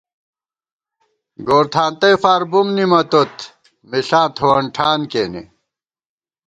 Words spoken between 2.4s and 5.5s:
بُم نِمَتوت مِݪاں تھووَن ٹھان کېنے